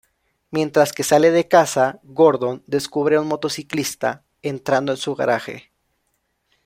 [0.49, 5.69] Mientras que sale de casa, Gordon descubre a un motociclista entrando en su garaje.